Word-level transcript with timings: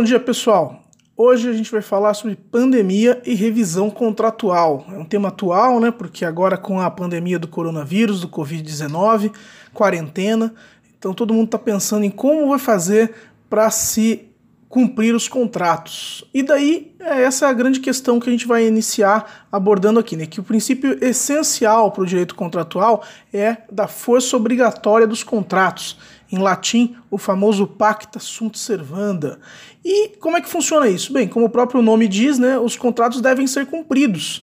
Bom 0.00 0.04
dia, 0.04 0.18
pessoal. 0.18 0.82
Hoje 1.14 1.46
a 1.46 1.52
gente 1.52 1.70
vai 1.70 1.82
falar 1.82 2.14
sobre 2.14 2.34
pandemia 2.34 3.20
e 3.26 3.34
revisão 3.34 3.90
contratual. 3.90 4.86
É 4.90 4.96
um 4.96 5.04
tema 5.04 5.28
atual, 5.28 5.78
né? 5.78 5.90
Porque 5.90 6.24
agora 6.24 6.56
com 6.56 6.80
a 6.80 6.90
pandemia 6.90 7.38
do 7.38 7.46
coronavírus, 7.46 8.22
do 8.22 8.26
Covid-19, 8.26 9.30
quarentena, 9.74 10.54
então 10.98 11.12
todo 11.12 11.34
mundo 11.34 11.48
está 11.48 11.58
pensando 11.58 12.04
em 12.04 12.10
como 12.10 12.48
vai 12.48 12.58
fazer 12.58 13.12
para 13.50 13.70
se 13.70 14.30
cumprir 14.70 15.14
os 15.14 15.28
contratos. 15.28 16.24
E 16.32 16.42
daí, 16.42 16.94
é 16.98 17.22
essa 17.22 17.44
é 17.44 17.50
a 17.50 17.52
grande 17.52 17.80
questão 17.80 18.18
que 18.18 18.30
a 18.30 18.32
gente 18.32 18.46
vai 18.46 18.66
iniciar 18.66 19.46
abordando 19.52 20.00
aqui, 20.00 20.16
né? 20.16 20.24
Que 20.24 20.40
o 20.40 20.44
princípio 20.44 20.96
essencial 21.04 21.92
para 21.92 22.04
o 22.04 22.06
direito 22.06 22.34
contratual 22.34 23.02
é 23.34 23.58
da 23.70 23.86
força 23.86 24.34
obrigatória 24.34 25.06
dos 25.06 25.22
contratos. 25.22 25.98
Em 26.32 26.38
latim, 26.38 26.96
o 27.10 27.18
famoso 27.18 27.66
pacta 27.66 28.18
sunt 28.18 28.56
servanda. 28.56 29.40
E 29.84 30.16
como 30.20 30.36
é 30.36 30.40
que 30.40 30.48
funciona 30.48 30.88
isso? 30.88 31.12
Bem, 31.12 31.26
como 31.26 31.46
o 31.46 31.50
próprio 31.50 31.82
nome 31.82 32.06
diz, 32.06 32.38
né, 32.38 32.58
os 32.58 32.76
contratos 32.76 33.20
devem 33.20 33.46
ser 33.46 33.66
cumpridos. 33.66 34.40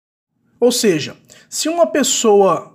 Ou 0.59 0.73
seja, 0.73 1.17
se 1.49 1.69
uma 1.69 1.87
pessoa 1.87 2.75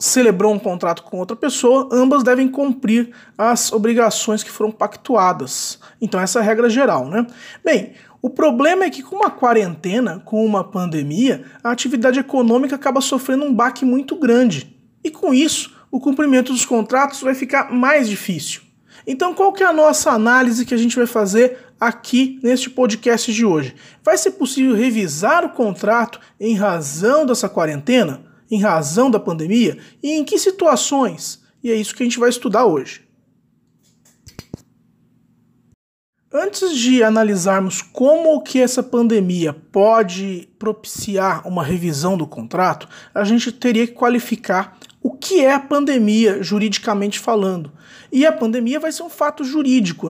celebrou 0.00 0.52
um 0.52 0.58
contrato 0.58 1.02
com 1.02 1.18
outra 1.18 1.36
pessoa, 1.36 1.88
ambas 1.92 2.24
devem 2.24 2.48
cumprir 2.48 3.10
as 3.36 3.70
obrigações 3.70 4.42
que 4.42 4.50
foram 4.50 4.72
pactuadas. 4.72 5.78
Então 6.00 6.18
essa 6.18 6.38
é 6.38 6.42
a 6.42 6.44
regra 6.44 6.70
geral, 6.70 7.06
né? 7.06 7.26
Bem, 7.62 7.92
o 8.22 8.28
problema 8.28 8.84
é 8.84 8.90
que 8.90 9.02
com 9.02 9.16
uma 9.16 9.30
quarentena, 9.30 10.20
com 10.24 10.44
uma 10.44 10.64
pandemia, 10.64 11.44
a 11.62 11.70
atividade 11.70 12.18
econômica 12.18 12.74
acaba 12.74 13.00
sofrendo 13.00 13.44
um 13.44 13.54
baque 13.54 13.84
muito 13.84 14.16
grande. 14.16 14.74
E 15.04 15.10
com 15.10 15.32
isso, 15.32 15.74
o 15.90 16.00
cumprimento 16.00 16.52
dos 16.52 16.64
contratos 16.64 17.20
vai 17.20 17.34
ficar 17.34 17.72
mais 17.72 18.08
difícil. 18.08 18.62
Então, 19.06 19.34
qual 19.34 19.52
que 19.52 19.62
é 19.62 19.66
a 19.66 19.72
nossa 19.72 20.10
análise 20.10 20.66
que 20.66 20.74
a 20.74 20.76
gente 20.76 20.96
vai 20.96 21.06
fazer 21.06 21.58
aqui 21.80 22.38
neste 22.42 22.68
podcast 22.68 23.32
de 23.32 23.44
hoje? 23.44 23.74
Vai 24.04 24.18
ser 24.18 24.32
possível 24.32 24.74
revisar 24.74 25.44
o 25.44 25.50
contrato 25.50 26.20
em 26.38 26.54
razão 26.54 27.24
dessa 27.24 27.48
quarentena? 27.48 28.30
em 28.50 28.60
razão 28.60 29.10
da 29.10 29.20
pandemia 29.20 29.78
e 30.02 30.12
em 30.12 30.24
que 30.24 30.38
situações? 30.38 31.40
E 31.62 31.70
é 31.70 31.74
isso 31.74 31.94
que 31.94 32.02
a 32.02 32.06
gente 32.06 32.18
vai 32.18 32.28
estudar 32.28 32.64
hoje. 32.64 33.08
Antes 36.32 36.76
de 36.76 37.02
analisarmos 37.02 37.82
como 37.82 38.40
que 38.42 38.60
essa 38.60 38.82
pandemia 38.82 39.52
pode 39.52 40.48
propiciar 40.58 41.46
uma 41.46 41.64
revisão 41.64 42.16
do 42.16 42.26
contrato, 42.26 42.88
a 43.12 43.24
gente 43.24 43.50
teria 43.50 43.86
que 43.86 43.92
qualificar 43.92 44.78
o 45.02 45.12
que 45.12 45.40
é 45.40 45.52
a 45.52 45.60
pandemia 45.60 46.42
juridicamente 46.42 47.18
falando. 47.18 47.72
E 48.12 48.26
a 48.26 48.32
pandemia 48.32 48.78
vai 48.78 48.92
ser 48.92 49.02
um 49.02 49.10
fato 49.10 49.44
jurídico. 49.44 50.08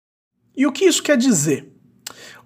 E 0.56 0.66
o 0.66 0.72
que 0.72 0.84
isso 0.84 1.02
quer 1.02 1.16
dizer? 1.16 1.72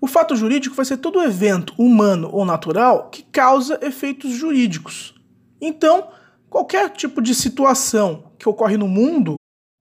O 0.01 0.07
fato 0.07 0.37
jurídico 0.37 0.77
vai 0.77 0.85
ser 0.85 0.99
todo 0.99 1.23
evento 1.23 1.73
humano 1.79 2.29
ou 2.31 2.45
natural 2.45 3.09
que 3.11 3.23
causa 3.23 3.79
efeitos 3.83 4.33
jurídicos. 4.33 5.15
Então, 5.61 6.09
qualquer 6.51 6.91
tipo 6.91 7.23
de 7.23 7.35
situação 7.35 8.33
que 8.39 8.49
ocorre 8.49 8.77
no 8.77 8.87
mundo 8.87 9.37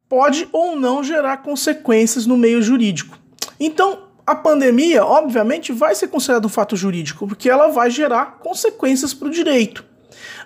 pode 0.07 0.47
ou 0.51 0.75
não 0.75 1.03
gerar 1.03 1.37
consequências 1.37 2.25
no 2.25 2.37
meio 2.37 2.61
jurídico. 2.61 3.17
Então, 3.59 4.07
a 4.25 4.35
pandemia, 4.35 5.03
obviamente, 5.03 5.73
vai 5.73 5.93
ser 5.95 6.07
considerada 6.07 6.47
um 6.47 6.49
fato 6.49 6.77
jurídico, 6.77 7.27
porque 7.27 7.49
ela 7.49 7.67
vai 7.67 7.89
gerar 7.89 8.39
consequências 8.39 9.13
para 9.13 9.27
o 9.27 9.31
direito. 9.31 9.83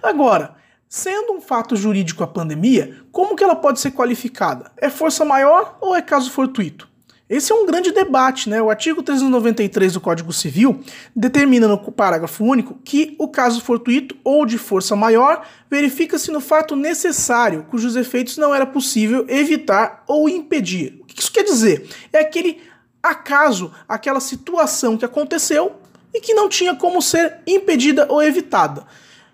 Agora, 0.01 0.55
sendo 0.89 1.33
um 1.33 1.41
fato 1.41 1.75
jurídico 1.75 2.23
a 2.23 2.27
pandemia, 2.27 2.97
como 3.11 3.35
que 3.35 3.43
ela 3.43 3.55
pode 3.55 3.79
ser 3.79 3.91
qualificada? 3.91 4.71
É 4.77 4.89
força 4.89 5.25
maior 5.25 5.77
ou 5.81 5.95
é 5.95 6.01
caso 6.01 6.31
fortuito? 6.31 6.87
Esse 7.29 7.51
é 7.51 7.55
um 7.55 7.65
grande 7.65 7.91
debate, 7.91 8.49
né? 8.49 8.61
O 8.61 8.69
artigo 8.69 9.03
393 9.03 9.93
do 9.93 9.99
Código 9.99 10.31
Civil 10.31 10.79
determina 11.13 11.67
no 11.67 11.77
parágrafo 11.77 12.45
único 12.45 12.79
que 12.85 13.15
o 13.19 13.27
caso 13.27 13.59
fortuito 13.59 14.15
ou 14.23 14.45
de 14.45 14.57
força 14.57 14.95
maior 14.95 15.45
verifica-se 15.69 16.31
no 16.31 16.39
fato 16.39 16.73
necessário, 16.73 17.65
cujos 17.69 17.97
efeitos 17.97 18.37
não 18.37 18.55
era 18.55 18.65
possível 18.65 19.25
evitar 19.27 20.05
ou 20.07 20.29
impedir. 20.29 21.01
O 21.01 21.05
que 21.05 21.19
isso 21.19 21.31
quer 21.31 21.43
dizer? 21.43 21.89
É 22.13 22.19
aquele 22.19 22.61
acaso, 23.03 23.73
aquela 23.89 24.21
situação 24.21 24.97
que 24.97 25.03
aconteceu 25.03 25.75
e 26.13 26.21
que 26.21 26.33
não 26.33 26.47
tinha 26.47 26.75
como 26.75 27.01
ser 27.01 27.39
impedida 27.45 28.05
ou 28.09 28.23
evitada. 28.23 28.85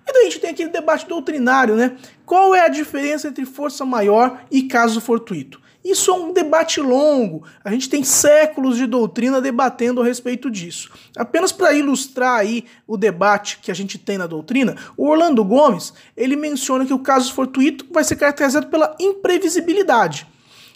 E 0.07 0.11
daí 0.11 0.21
a 0.21 0.25
gente 0.25 0.39
tem 0.39 0.49
aquele 0.49 0.69
debate 0.69 1.07
doutrinário, 1.07 1.75
né? 1.75 1.97
Qual 2.25 2.53
é 2.53 2.61
a 2.61 2.67
diferença 2.67 3.27
entre 3.27 3.45
força 3.45 3.85
maior 3.85 4.41
e 4.51 4.63
caso 4.63 4.99
fortuito? 4.99 5.61
Isso 5.83 6.11
é 6.11 6.13
um 6.13 6.31
debate 6.31 6.79
longo. 6.79 7.43
A 7.63 7.69
gente 7.69 7.89
tem 7.89 8.03
séculos 8.03 8.77
de 8.77 8.85
doutrina 8.85 9.41
debatendo 9.41 10.01
a 10.01 10.05
respeito 10.05 10.49
disso. 10.49 10.89
Apenas 11.15 11.51
para 11.51 11.73
ilustrar 11.73 12.39
aí 12.39 12.63
o 12.87 12.95
debate 12.95 13.59
que 13.61 13.69
a 13.69 13.73
gente 13.73 13.97
tem 13.97 14.17
na 14.17 14.25
doutrina, 14.25 14.77
o 14.95 15.07
Orlando 15.09 15.43
Gomes, 15.43 15.93
ele 16.15 16.37
menciona 16.37 16.85
que 16.85 16.93
o 16.93 16.99
caso 16.99 17.33
fortuito 17.33 17.85
vai 17.91 18.03
ser 18.03 18.15
caracterizado 18.15 18.67
pela 18.67 18.95
imprevisibilidade 18.99 20.27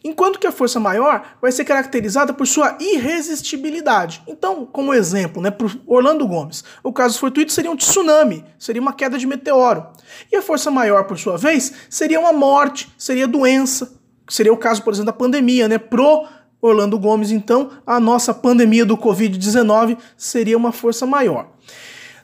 enquanto 0.03 0.39
que 0.39 0.47
a 0.47 0.51
força 0.51 0.79
maior 0.79 1.23
vai 1.41 1.51
ser 1.51 1.65
caracterizada 1.65 2.33
por 2.33 2.47
sua 2.47 2.77
irresistibilidade. 2.79 4.21
Então, 4.27 4.65
como 4.65 4.93
exemplo, 4.93 5.41
né, 5.41 5.51
para 5.51 5.67
Orlando 5.85 6.27
Gomes, 6.27 6.63
o 6.83 6.93
caso 6.93 7.19
fortuito 7.19 7.51
seria 7.51 7.71
um 7.71 7.75
tsunami, 7.75 8.43
seria 8.57 8.81
uma 8.81 8.93
queda 8.93 9.17
de 9.17 9.27
meteoro. 9.27 9.85
E 10.31 10.35
a 10.35 10.41
força 10.41 10.71
maior, 10.71 11.05
por 11.05 11.17
sua 11.17 11.37
vez, 11.37 11.73
seria 11.89 12.19
uma 12.19 12.33
morte, 12.33 12.91
seria 12.97 13.27
doença, 13.27 13.93
seria 14.29 14.53
o 14.53 14.57
caso, 14.57 14.83
por 14.83 14.93
exemplo, 14.93 15.07
da 15.07 15.13
pandemia, 15.13 15.67
né? 15.67 15.77
Pro 15.77 16.25
Orlando 16.61 16.97
Gomes, 16.97 17.31
então, 17.31 17.69
a 17.85 17.99
nossa 17.99 18.33
pandemia 18.33 18.85
do 18.85 18.97
Covid-19 18.97 19.97
seria 20.15 20.57
uma 20.57 20.71
força 20.71 21.05
maior. 21.05 21.49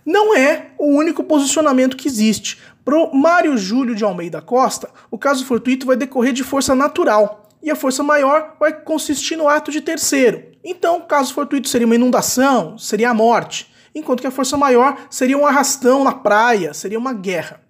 Não 0.05 0.35
é 0.35 0.71
o 0.77 0.87
único 0.87 1.23
posicionamento 1.23 1.95
que 1.95 2.07
existe. 2.07 2.59
Pro 2.83 3.13
Mário 3.13 3.57
Júlio 3.57 3.95
de 3.95 4.03
Almeida 4.03 4.41
Costa, 4.41 4.89
o 5.09 5.17
caso 5.17 5.45
fortuito 5.45 5.85
vai 5.85 5.95
decorrer 5.95 6.33
de 6.33 6.43
força 6.43 6.75
natural 6.75 7.42
e 7.63 7.71
a 7.71 7.75
força 7.75 8.03
maior 8.03 8.57
vai 8.59 8.73
consistir 8.73 9.37
no 9.37 9.47
ato 9.47 9.71
de 9.71 9.79
terceiro. 9.79 10.43
Então, 10.63 11.01
caso 11.01 11.33
fortuito 11.33 11.69
seria 11.69 11.87
uma 11.87 11.95
inundação, 11.95 12.77
seria 12.77 13.09
a 13.09 13.13
morte, 13.13 13.73
enquanto 13.95 14.21
que 14.21 14.27
a 14.27 14.31
força 14.31 14.57
maior 14.57 14.97
seria 15.09 15.37
um 15.37 15.45
arrastão 15.45 16.03
na 16.03 16.11
praia, 16.11 16.73
seria 16.73 16.99
uma 16.99 17.13
guerra. 17.13 17.61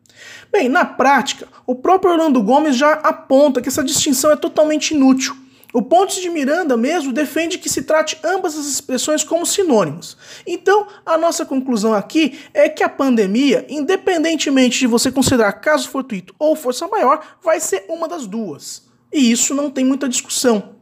Bem, 0.51 0.67
na 0.67 0.85
prática, 0.85 1.47
o 1.65 1.75
próprio 1.75 2.11
Orlando 2.11 2.41
Gomes 2.41 2.75
já 2.75 2.93
aponta 2.93 3.61
que 3.61 3.69
essa 3.69 3.83
distinção 3.83 4.31
é 4.31 4.35
totalmente 4.35 4.93
inútil. 4.93 5.35
O 5.73 5.81
Pontes 5.81 6.21
de 6.21 6.29
Miranda 6.29 6.77
mesmo 6.77 7.11
defende 7.11 7.57
que 7.57 7.67
se 7.67 7.81
trate 7.81 8.19
ambas 8.23 8.55
as 8.55 8.67
expressões 8.67 9.23
como 9.23 9.43
sinônimos. 9.43 10.15
Então, 10.45 10.85
a 11.03 11.17
nossa 11.17 11.47
conclusão 11.47 11.95
aqui 11.95 12.39
é 12.53 12.69
que 12.69 12.83
a 12.83 12.89
pandemia, 12.89 13.65
independentemente 13.67 14.77
de 14.77 14.85
você 14.85 15.11
considerar 15.11 15.53
caso 15.53 15.89
fortuito 15.89 16.35
ou 16.37 16.55
força 16.55 16.87
maior, 16.87 17.25
vai 17.41 17.59
ser 17.59 17.85
uma 17.89 18.07
das 18.07 18.27
duas. 18.27 18.83
E 19.13 19.31
isso 19.31 19.53
não 19.53 19.69
tem 19.69 19.85
muita 19.85 20.09
discussão. 20.09 20.73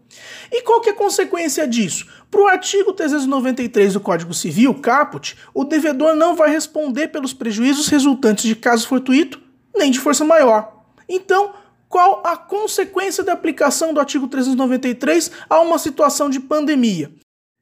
E 0.51 0.61
qual 0.63 0.81
que 0.81 0.89
é 0.89 0.93
a 0.93 0.95
consequência 0.95 1.67
disso? 1.67 2.07
Para 2.29 2.41
o 2.41 2.47
artigo 2.47 2.93
393 2.93 3.93
do 3.93 3.99
Código 3.99 4.33
Civil, 4.33 4.73
caput, 4.75 5.37
o 5.53 5.63
devedor 5.63 6.15
não 6.15 6.35
vai 6.35 6.49
responder 6.49 7.09
pelos 7.09 7.33
prejuízos 7.33 7.87
resultantes 7.87 8.45
de 8.45 8.55
caso 8.55 8.87
fortuito 8.87 9.41
nem 9.75 9.91
de 9.91 9.99
força 9.99 10.25
maior. 10.25 10.83
Então, 11.07 11.53
qual 11.87 12.21
a 12.25 12.37
consequência 12.37 13.23
da 13.23 13.33
aplicação 13.33 13.93
do 13.93 13.99
artigo 13.99 14.27
393 14.27 15.31
a 15.49 15.59
uma 15.59 15.77
situação 15.77 16.29
de 16.29 16.39
pandemia? 16.39 17.11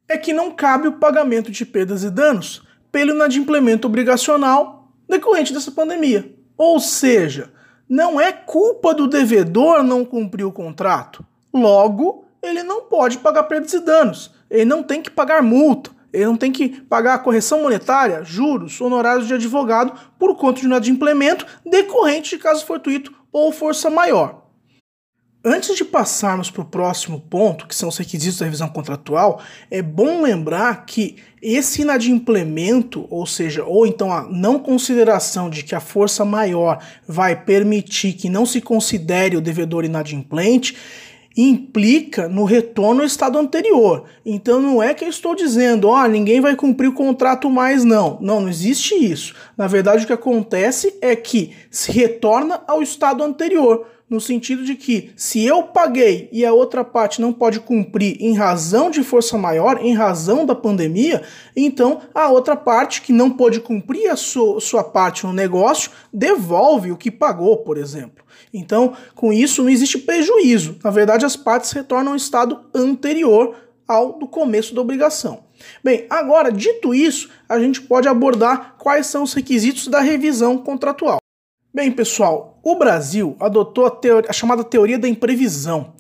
É 0.08 0.18
que 0.18 0.34
não 0.34 0.52
cabe 0.52 0.88
o 0.88 0.94
pagamento 0.94 1.52
de 1.52 1.66
perdas 1.66 2.04
e 2.04 2.10
danos 2.10 2.64
pelo 2.92 3.12
inadimplemento 3.12 3.88
obrigacional 3.88 4.92
decorrente 5.08 5.54
dessa 5.54 5.72
pandemia. 5.72 6.36
Ou 6.58 6.80
seja, 6.80 7.52
não 7.90 8.22
é 8.22 8.32
culpa 8.32 8.94
do 8.94 9.08
devedor 9.08 9.84
não 9.84 10.06
cumprir 10.06 10.46
o 10.46 10.52
contrato. 10.52 11.26
Logo, 11.52 12.24
ele 12.42 12.62
não 12.62 12.84
pode 12.84 13.18
pagar 13.18 13.44
perdas 13.44 13.74
e 13.74 13.80
danos. 13.80 14.32
Ele 14.50 14.66
não 14.66 14.84
tem 14.84 15.02
que 15.02 15.10
pagar 15.10 15.42
multa. 15.42 15.90
Ele 16.14 16.26
não 16.26 16.38
tem 16.38 16.52
que 16.52 16.70
pagar 16.70 17.16
a 17.16 17.20
correção 17.20 17.64
monetária, 17.64 18.24
juros, 18.24 18.80
honorários 18.80 19.28
de 19.28 19.34
advogado 19.34 19.94
por 20.18 20.36
conta 20.36 20.60
de 20.60 20.68
inadimplemento 20.68 21.46
decorrente 21.66 22.36
de 22.36 22.42
caso 22.42 22.66
fortuito 22.66 23.14
ou 23.32 23.52
força 23.52 23.90
maior. 23.90 24.49
Antes 25.44 25.78
de 25.78 25.86
passarmos 25.86 26.52
para 26.52 26.64
o 26.64 26.66
próximo 26.66 27.22
ponto, 27.30 27.66
que 27.66 27.74
são 27.74 27.88
os 27.88 27.98
requisitos 27.98 28.40
da 28.40 28.46
revisão 28.46 28.68
contratual, 28.68 29.42
é 29.72 29.82
bom 29.82 30.22
lembrar 30.22 30.86
que 30.86 31.16
esse 31.42 31.82
inadimplemento, 31.82 33.08
ou 33.10 33.26
seja, 33.26 33.64
ou 33.64 33.88
então 33.88 34.12
a 34.12 34.24
não 34.24 34.60
consideração 34.60 35.50
de 35.50 35.64
que 35.64 35.74
a 35.74 35.80
força 35.80 36.26
maior 36.26 36.84
vai 37.08 37.42
permitir 37.42 38.14
que 38.14 38.30
não 38.30 38.46
se 38.46 38.60
considere 38.60 39.38
o 39.38 39.42
devedor 39.42 39.86
inadimplente, 39.86 40.76
implica 41.38 42.28
no 42.28 42.44
retorno 42.44 43.00
ao 43.00 43.08
estado 43.08 43.38
anterior. 43.38 44.04
Então 44.26 44.60
não 44.62 44.84
é 44.84 44.94
que 44.94 45.06
eu 45.06 45.10
estou 45.10 45.34
dizendo, 45.34 45.88
ó, 45.88 46.04
oh, 46.04 46.08
ninguém 46.08 46.42
vai 46.42 46.54
cumprir 46.54 46.90
o 46.90 46.94
contrato 46.94 47.50
mais, 47.50 47.86
não. 47.86 48.18
Não, 48.20 48.42
não 48.42 48.50
existe 48.50 48.94
isso. 48.94 49.34
Na 49.60 49.68
verdade, 49.68 50.06
o 50.06 50.08
que 50.08 50.14
acontece 50.14 50.98
é 51.02 51.14
que 51.18 51.54
se 51.70 51.92
retorna 51.92 52.62
ao 52.66 52.82
estado 52.82 53.22
anterior. 53.22 53.86
no 54.10 54.20
sentido 54.20 54.64
de 54.64 54.74
que 54.74 55.12
se 55.16 55.46
eu 55.46 55.62
paguei 55.62 56.30
e 56.32 56.44
a 56.44 56.52
outra 56.52 56.84
parte 56.84 57.22
não 57.22 57.32
pode 57.32 57.60
cumprir 57.60 58.18
em 58.20 58.34
razão 58.34 58.90
de 58.90 59.04
força 59.04 59.38
maior, 59.38 59.86
em 59.86 59.94
razão 59.94 60.48
da 60.48 60.56
pandemia, 60.56 61.22
então 61.56 62.02
a 62.12 62.28
outra 62.28 62.56
parte 62.56 63.04
que 63.04 63.14
não 63.14 63.30
pôde 63.30 63.60
cumprir 63.60 64.10
a 64.10 64.16
sua, 64.16 64.60
sua 64.60 64.84
parte 64.84 65.28
no 65.28 65.32
negócio 65.32 65.92
devolve 66.12 66.92
o 66.92 66.98
que 66.98 67.12
pagou, 67.12 67.58
por 67.58 67.78
exemplo. 67.78 68.26
Então, 68.52 68.94
com 69.14 69.32
isso 69.32 69.62
não 69.62 69.70
existe 69.70 70.00
prejuízo. 70.00 70.80
Na 70.84 70.90
verdade, 70.90 71.24
as 71.24 71.36
partes 71.36 71.72
retornam 71.72 72.14
ao 72.14 72.18
estado 72.18 72.62
anterior 72.74 73.56
ao 73.88 74.14
do 74.14 74.28
começo 74.28 74.74
da 74.74 74.82
obrigação. 74.82 75.49
Bem, 75.84 76.06
agora, 76.10 76.52
dito 76.52 76.94
isso, 76.94 77.30
a 77.48 77.60
gente 77.60 77.82
pode 77.82 78.08
abordar 78.08 78.76
quais 78.78 79.08
são 79.08 79.24
os 79.24 79.34
requisitos 79.34 79.88
da 79.88 80.00
revisão 80.00 80.58
contratual. 80.58 81.20
Bem, 81.74 81.92
pessoal, 81.92 82.60
o 82.64 82.76
Brasil 82.76 83.36
adotou 83.40 83.86
a, 83.86 83.92
a 84.28 84.34
chamada 84.34 84.64
teoria 84.64 84.98
da 84.98 85.08
imprevisão, 85.08 85.94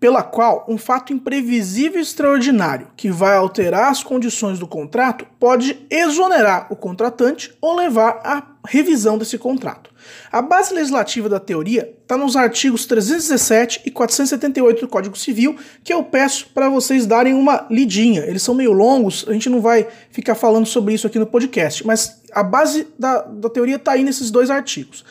pela 0.00 0.22
qual 0.22 0.64
um 0.66 0.78
fato 0.78 1.12
imprevisível 1.12 2.00
e 2.00 2.02
extraordinário 2.02 2.88
que 2.96 3.10
vai 3.10 3.36
alterar 3.36 3.90
as 3.90 4.02
condições 4.02 4.58
do 4.58 4.66
contrato 4.66 5.26
pode 5.38 5.86
exonerar 5.90 6.66
o 6.70 6.74
contratante 6.74 7.54
ou 7.60 7.76
levar 7.76 8.20
à 8.24 8.42
revisão 8.66 9.18
desse 9.18 9.36
contrato. 9.36 9.90
A 10.32 10.40
base 10.40 10.72
legislativa 10.72 11.28
da 11.28 11.38
teoria 11.38 11.94
está 12.02 12.16
nos 12.16 12.34
artigos 12.34 12.86
317 12.86 13.82
e 13.84 13.90
478 13.90 14.80
do 14.80 14.88
Código 14.88 15.16
Civil, 15.16 15.56
que 15.84 15.92
eu 15.92 16.02
peço 16.02 16.48
para 16.54 16.68
vocês 16.68 17.06
darem 17.06 17.34
uma 17.34 17.66
lidinha. 17.70 18.22
Eles 18.22 18.42
são 18.42 18.54
meio 18.54 18.72
longos, 18.72 19.26
a 19.28 19.32
gente 19.32 19.50
não 19.50 19.60
vai 19.60 19.86
ficar 20.10 20.34
falando 20.34 20.66
sobre 20.66 20.94
isso 20.94 21.06
aqui 21.06 21.18
no 21.18 21.26
podcast, 21.26 21.86
mas 21.86 22.22
a 22.32 22.42
base 22.42 22.86
da, 22.98 23.22
da 23.22 23.50
teoria 23.50 23.76
está 23.76 23.92
aí 23.92 24.02
nesses 24.02 24.30
dois 24.30 24.50
artigos. 24.50 25.04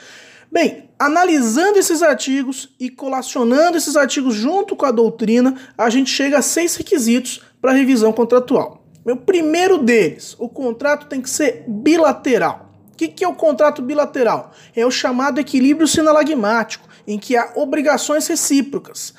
Bem, 0.52 0.90
analisando 0.98 1.78
esses 1.78 2.02
artigos 2.02 2.70
e 2.80 2.90
colacionando 2.90 3.78
esses 3.78 3.96
artigos 3.96 4.36
junto 4.36 4.76
com 4.76 4.86
a 4.86 4.92
doutrina, 4.92 5.56
a 5.78 5.90
gente 5.90 6.10
chega 6.10 6.40
a 6.40 6.42
seis 6.42 6.76
requisitos 6.76 7.42
para 7.62 7.72
revisão 7.72 8.12
contratual. 8.12 8.86
O 9.06 9.16
primeiro 9.16 9.78
deles, 9.78 10.36
o 10.40 10.50
contrato 10.50 11.08
tem 11.08 11.22
que 11.22 11.30
ser 11.30 11.66
bilateral 11.68 12.70
que, 13.00 13.08
que 13.08 13.24
é 13.24 13.28
o 13.28 13.34
contrato 13.34 13.82
bilateral? 13.82 14.52
É 14.76 14.86
o 14.86 14.92
chamado 14.92 15.40
equilíbrio 15.40 15.88
sinalagmático, 15.88 16.90
em 17.08 17.18
que 17.18 17.38
há 17.38 17.54
obrigações 17.56 18.28
recíprocas. 18.28 19.14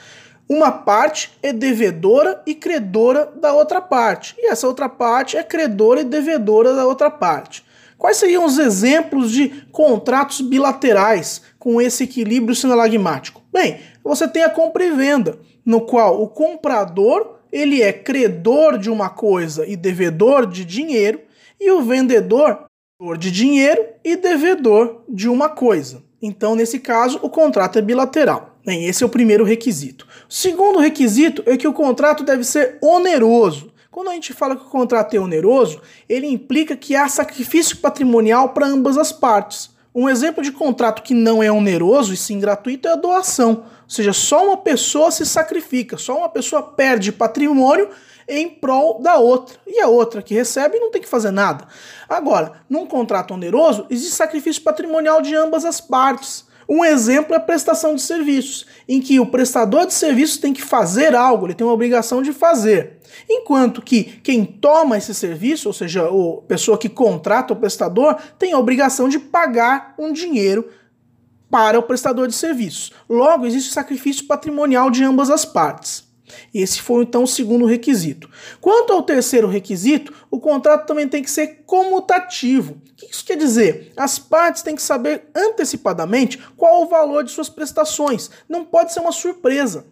Uma 0.46 0.70
parte 0.70 1.32
é 1.42 1.50
devedora 1.50 2.42
e 2.44 2.54
credora 2.54 3.32
da 3.34 3.54
outra 3.54 3.80
parte, 3.80 4.34
e 4.38 4.50
essa 4.50 4.66
outra 4.66 4.86
parte 4.86 5.36
é 5.36 5.42
credora 5.42 6.02
e 6.02 6.04
devedora 6.04 6.74
da 6.74 6.86
outra 6.86 7.10
parte. 7.10 7.64
Quais 8.00 8.16
seriam 8.16 8.46
os 8.46 8.58
exemplos 8.58 9.30
de 9.30 9.50
contratos 9.70 10.40
bilaterais 10.40 11.42
com 11.58 11.82
esse 11.82 12.04
equilíbrio 12.04 12.56
sinalagmático? 12.56 13.42
Bem, 13.52 13.78
você 14.02 14.26
tem 14.26 14.42
a 14.42 14.48
compra 14.48 14.82
e 14.82 14.90
venda, 14.90 15.38
no 15.66 15.82
qual 15.82 16.22
o 16.22 16.26
comprador 16.26 17.40
ele 17.52 17.82
é 17.82 17.92
credor 17.92 18.78
de 18.78 18.88
uma 18.88 19.10
coisa 19.10 19.66
e 19.66 19.76
devedor 19.76 20.46
de 20.46 20.64
dinheiro, 20.64 21.20
e 21.60 21.70
o 21.72 21.82
vendedor 21.82 22.64
de 23.18 23.30
dinheiro 23.30 23.84
e 24.02 24.16
devedor 24.16 25.02
de 25.06 25.28
uma 25.28 25.50
coisa. 25.50 26.02
Então, 26.22 26.54
nesse 26.54 26.78
caso, 26.78 27.20
o 27.22 27.28
contrato 27.28 27.78
é 27.78 27.82
bilateral. 27.82 28.56
Bem, 28.64 28.86
esse 28.86 29.02
é 29.02 29.06
o 29.06 29.10
primeiro 29.10 29.44
requisito. 29.44 30.06
O 30.26 30.32
segundo 30.32 30.78
requisito 30.78 31.42
é 31.44 31.54
que 31.54 31.68
o 31.68 31.72
contrato 31.74 32.24
deve 32.24 32.44
ser 32.44 32.78
oneroso. 32.80 33.70
Quando 33.90 34.08
a 34.08 34.14
gente 34.14 34.32
fala 34.32 34.54
que 34.54 34.62
o 34.62 34.70
contrato 34.70 35.14
é 35.14 35.18
oneroso, 35.18 35.80
ele 36.08 36.28
implica 36.28 36.76
que 36.76 36.94
há 36.94 37.08
sacrifício 37.08 37.78
patrimonial 37.78 38.50
para 38.50 38.66
ambas 38.66 38.96
as 38.96 39.10
partes. 39.10 39.70
Um 39.92 40.08
exemplo 40.08 40.44
de 40.44 40.52
contrato 40.52 41.02
que 41.02 41.12
não 41.12 41.42
é 41.42 41.50
oneroso 41.50 42.14
e 42.14 42.16
sim 42.16 42.38
gratuito 42.38 42.86
é 42.86 42.92
a 42.92 42.96
doação. 42.96 43.64
Ou 43.82 43.90
seja, 43.90 44.12
só 44.12 44.46
uma 44.46 44.56
pessoa 44.56 45.10
se 45.10 45.26
sacrifica, 45.26 45.98
só 45.98 46.16
uma 46.18 46.28
pessoa 46.28 46.62
perde 46.62 47.10
patrimônio 47.10 47.90
em 48.28 48.48
prol 48.48 49.00
da 49.02 49.16
outra. 49.16 49.58
E 49.66 49.80
a 49.80 49.88
outra 49.88 50.22
que 50.22 50.34
recebe 50.34 50.78
não 50.78 50.92
tem 50.92 51.02
que 51.02 51.08
fazer 51.08 51.32
nada. 51.32 51.66
Agora, 52.08 52.52
num 52.70 52.86
contrato 52.86 53.34
oneroso, 53.34 53.86
existe 53.90 54.14
sacrifício 54.14 54.62
patrimonial 54.62 55.20
de 55.20 55.34
ambas 55.34 55.64
as 55.64 55.80
partes. 55.80 56.48
Um 56.70 56.84
exemplo 56.84 57.34
é 57.34 57.36
a 57.36 57.40
prestação 57.40 57.96
de 57.96 58.00
serviços, 58.00 58.64
em 58.88 59.00
que 59.00 59.18
o 59.18 59.26
prestador 59.26 59.86
de 59.86 59.92
serviços 59.92 60.38
tem 60.38 60.52
que 60.52 60.62
fazer 60.62 61.16
algo, 61.16 61.48
ele 61.48 61.54
tem 61.54 61.66
uma 61.66 61.72
obrigação 61.72 62.22
de 62.22 62.32
fazer. 62.32 63.00
Enquanto 63.28 63.82
que 63.82 64.04
quem 64.22 64.44
toma 64.44 64.96
esse 64.96 65.12
serviço, 65.12 65.66
ou 65.66 65.72
seja, 65.72 66.04
a 66.06 66.42
pessoa 66.46 66.78
que 66.78 66.88
contrata 66.88 67.52
o 67.52 67.56
prestador, 67.56 68.14
tem 68.38 68.52
a 68.52 68.58
obrigação 68.58 69.08
de 69.08 69.18
pagar 69.18 69.96
um 69.98 70.12
dinheiro 70.12 70.68
para 71.50 71.76
o 71.76 71.82
prestador 71.82 72.28
de 72.28 72.34
serviços. 72.34 72.92
Logo, 73.08 73.46
existe 73.46 73.72
sacrifício 73.72 74.28
patrimonial 74.28 74.92
de 74.92 75.02
ambas 75.02 75.28
as 75.28 75.44
partes. 75.44 76.08
Esse 76.54 76.80
foi 76.80 77.02
então 77.02 77.24
o 77.24 77.26
segundo 77.26 77.66
requisito. 77.66 78.30
Quanto 78.60 78.92
ao 78.92 79.02
terceiro 79.02 79.48
requisito, 79.48 80.14
o 80.30 80.38
contrato 80.38 80.86
também 80.86 81.08
tem 81.08 81.20
que 81.20 81.30
ser 81.30 81.64
comutativo. 81.66 82.80
Que 83.00 83.06
isso 83.06 83.24
quer 83.24 83.36
dizer? 83.36 83.94
As 83.96 84.18
partes 84.18 84.62
têm 84.62 84.76
que 84.76 84.82
saber 84.82 85.30
antecipadamente 85.34 86.36
qual 86.54 86.82
o 86.82 86.86
valor 86.86 87.24
de 87.24 87.30
suas 87.30 87.48
prestações. 87.48 88.30
Não 88.46 88.62
pode 88.62 88.92
ser 88.92 89.00
uma 89.00 89.10
surpresa. 89.10 89.86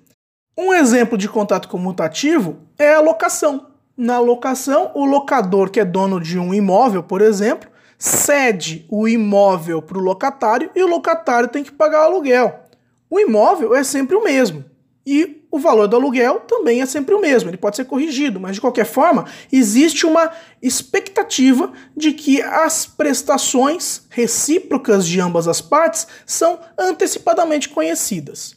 Um 0.55 0.75
exemplo 0.75 1.16
de 1.16 1.26
contrato 1.26 1.69
comutativo 1.69 2.58
é 2.78 2.94
a 2.94 3.00
locação. 3.00 3.69
Na 3.96 4.20
locação, 4.20 4.90
o 4.94 5.06
locador, 5.06 5.70
que 5.70 5.81
é 5.81 5.87
dono 5.87 6.20
de 6.20 6.38
um 6.38 6.52
imóvel, 6.52 7.02
por 7.02 7.22
exemplo, 7.22 7.70
cede 7.96 8.87
o 8.90 9.08
imóvel 9.08 9.81
para 9.81 9.96
o 9.96 10.02
locatário 10.02 10.70
e 10.76 10.82
o 10.82 10.87
locatário 10.87 11.49
tem 11.49 11.64
que 11.64 11.72
pagar 11.72 12.02
o 12.02 12.12
aluguel. 12.12 12.61
O 13.08 13.19
imóvel 13.19 13.75
é 13.75 13.82
sempre 13.82 14.16
o 14.16 14.22
mesmo. 14.22 14.64
E 15.06 15.38
o 15.50 15.59
valor 15.59 15.89
do 15.89 15.97
aluguel 15.97 16.41
também 16.41 16.83
é 16.83 16.87
sempre 16.87 17.15
o 17.15 17.21
mesmo, 17.21 17.49
ele 17.49 17.56
pode 17.56 17.77
ser 17.77 17.87
corrigido, 17.87 18.39
mas 18.39 18.56
de 18.56 18.61
qualquer 18.61 18.85
forma, 18.85 19.25
existe 19.50 20.05
uma 20.05 20.31
expectativa 20.61 21.73
de 21.97 22.12
que 22.12 22.43
as 22.43 22.87
prestações 22.87 24.03
recíprocas 24.11 25.06
de 25.06 25.21
ambas 25.21 25.49
as 25.49 25.61
partes 25.61 26.06
são 26.27 26.61
antecipadamente 26.79 27.69
conhecidas. 27.69 28.56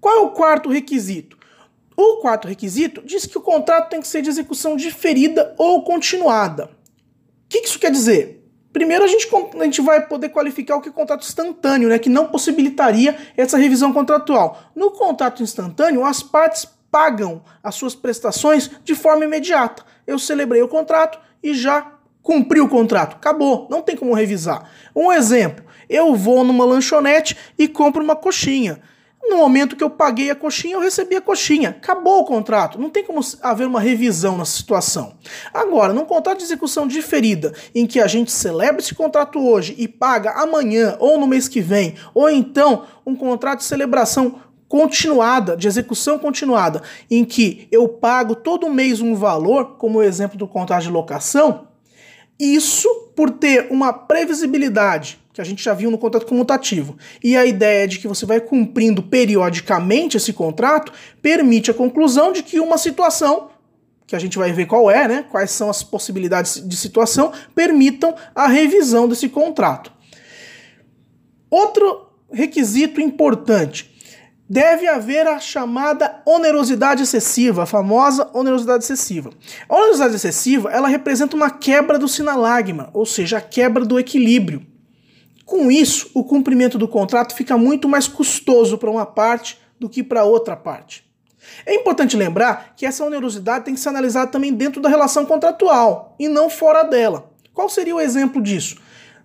Qual 0.00 0.16
é 0.16 0.20
o 0.20 0.30
quarto 0.30 0.70
requisito? 0.70 1.36
O 1.96 2.16
quarto 2.16 2.48
requisito 2.48 3.02
diz 3.04 3.26
que 3.26 3.36
o 3.36 3.42
contrato 3.42 3.90
tem 3.90 4.00
que 4.00 4.08
ser 4.08 4.22
de 4.22 4.30
execução 4.30 4.76
diferida 4.76 5.54
ou 5.58 5.84
continuada. 5.84 6.64
O 6.64 7.48
que 7.48 7.58
isso 7.58 7.78
quer 7.78 7.90
dizer? 7.90 8.41
Primeiro, 8.72 9.04
a 9.04 9.06
gente, 9.06 9.28
a 9.60 9.64
gente 9.64 9.82
vai 9.82 10.06
poder 10.06 10.30
qualificar 10.30 10.76
o 10.76 10.80
que 10.80 10.88
é 10.88 10.92
contrato 10.92 11.22
instantâneo, 11.22 11.88
né, 11.88 11.98
que 11.98 12.08
não 12.08 12.28
possibilitaria 12.28 13.16
essa 13.36 13.58
revisão 13.58 13.92
contratual. 13.92 14.62
No 14.74 14.90
contrato 14.92 15.42
instantâneo, 15.42 16.04
as 16.04 16.22
partes 16.22 16.66
pagam 16.90 17.42
as 17.62 17.74
suas 17.74 17.94
prestações 17.94 18.70
de 18.82 18.94
forma 18.94 19.24
imediata. 19.24 19.84
Eu 20.06 20.18
celebrei 20.18 20.62
o 20.62 20.68
contrato 20.68 21.18
e 21.42 21.54
já 21.54 21.92
cumpri 22.22 22.60
o 22.60 22.68
contrato. 22.68 23.16
Acabou, 23.16 23.66
não 23.70 23.82
tem 23.82 23.96
como 23.96 24.14
revisar. 24.14 24.70
Um 24.94 25.12
exemplo: 25.12 25.64
eu 25.88 26.14
vou 26.14 26.44
numa 26.44 26.64
lanchonete 26.64 27.36
e 27.58 27.68
compro 27.68 28.02
uma 28.02 28.16
coxinha. 28.16 28.80
No 29.28 29.36
momento 29.36 29.76
que 29.76 29.84
eu 29.84 29.90
paguei 29.90 30.30
a 30.30 30.34
coxinha, 30.34 30.74
eu 30.74 30.80
recebi 30.80 31.16
a 31.16 31.20
coxinha. 31.20 31.70
Acabou 31.70 32.20
o 32.20 32.24
contrato. 32.24 32.78
Não 32.78 32.90
tem 32.90 33.04
como 33.04 33.20
haver 33.40 33.66
uma 33.66 33.80
revisão 33.80 34.36
nessa 34.36 34.56
situação. 34.56 35.14
Agora, 35.54 35.92
num 35.92 36.04
contrato 36.04 36.38
de 36.38 36.44
execução 36.44 36.86
diferida, 36.86 37.52
em 37.74 37.86
que 37.86 38.00
a 38.00 38.06
gente 38.06 38.32
celebra 38.32 38.80
esse 38.80 38.94
contrato 38.94 39.38
hoje 39.38 39.74
e 39.78 39.86
paga 39.86 40.32
amanhã 40.32 40.96
ou 40.98 41.18
no 41.18 41.26
mês 41.26 41.48
que 41.48 41.60
vem, 41.60 41.94
ou 42.12 42.28
então 42.28 42.84
um 43.06 43.14
contrato 43.14 43.60
de 43.60 43.64
celebração 43.64 44.40
continuada, 44.68 45.56
de 45.56 45.68
execução 45.68 46.18
continuada, 46.18 46.82
em 47.10 47.24
que 47.24 47.68
eu 47.70 47.86
pago 47.88 48.34
todo 48.34 48.70
mês 48.70 49.00
um 49.00 49.14
valor, 49.14 49.76
como 49.76 49.98
o 49.98 50.02
exemplo 50.02 50.36
do 50.38 50.48
contrato 50.48 50.84
de 50.84 50.90
locação, 50.90 51.68
isso 52.40 52.88
por 53.14 53.30
ter 53.30 53.68
uma 53.70 53.92
previsibilidade 53.92 55.20
que 55.32 55.40
a 55.40 55.44
gente 55.44 55.64
já 55.64 55.72
viu 55.72 55.90
no 55.90 55.96
contrato 55.96 56.26
comutativo. 56.26 56.96
E 57.24 57.36
a 57.36 57.46
ideia 57.46 57.88
de 57.88 57.98
que 57.98 58.06
você 58.06 58.26
vai 58.26 58.40
cumprindo 58.40 59.02
periodicamente 59.02 60.16
esse 60.16 60.32
contrato 60.32 60.92
permite 61.22 61.70
a 61.70 61.74
conclusão 61.74 62.32
de 62.32 62.42
que 62.42 62.60
uma 62.60 62.76
situação 62.76 63.50
que 64.06 64.16
a 64.16 64.18
gente 64.18 64.36
vai 64.36 64.52
ver 64.52 64.66
qual 64.66 64.90
é, 64.90 65.08
né? 65.08 65.24
Quais 65.30 65.50
são 65.52 65.70
as 65.70 65.82
possibilidades 65.82 66.66
de 66.68 66.76
situação, 66.76 67.32
permitam 67.54 68.14
a 68.34 68.46
revisão 68.46 69.08
desse 69.08 69.26
contrato. 69.26 69.90
Outro 71.48 72.08
requisito 72.30 73.00
importante: 73.00 73.91
deve 74.48 74.86
haver 74.86 75.26
a 75.26 75.38
chamada 75.38 76.20
onerosidade 76.26 77.02
excessiva, 77.02 77.62
a 77.62 77.66
famosa 77.66 78.30
onerosidade 78.34 78.84
excessiva. 78.84 79.30
A 79.68 79.76
onerosidade 79.76 80.14
excessiva, 80.16 80.70
ela 80.70 80.88
representa 80.88 81.36
uma 81.36 81.50
quebra 81.50 81.98
do 81.98 82.08
sinalagma, 82.08 82.90
ou 82.92 83.06
seja, 83.06 83.38
a 83.38 83.40
quebra 83.40 83.84
do 83.84 83.98
equilíbrio. 83.98 84.66
Com 85.44 85.70
isso, 85.70 86.10
o 86.14 86.24
cumprimento 86.24 86.78
do 86.78 86.88
contrato 86.88 87.34
fica 87.34 87.56
muito 87.56 87.88
mais 87.88 88.06
custoso 88.08 88.78
para 88.78 88.90
uma 88.90 89.06
parte 89.06 89.58
do 89.78 89.88
que 89.88 90.02
para 90.02 90.24
outra 90.24 90.56
parte. 90.56 91.04
É 91.66 91.74
importante 91.74 92.16
lembrar 92.16 92.74
que 92.76 92.86
essa 92.86 93.04
onerosidade 93.04 93.64
tem 93.64 93.74
que 93.74 93.80
ser 93.80 93.88
analisada 93.88 94.30
também 94.30 94.52
dentro 94.52 94.80
da 94.80 94.88
relação 94.88 95.26
contratual 95.26 96.14
e 96.18 96.28
não 96.28 96.48
fora 96.48 96.82
dela. 96.84 97.30
Qual 97.52 97.68
seria 97.68 97.94
o 97.94 98.00
exemplo 98.00 98.40
disso? 98.40 98.76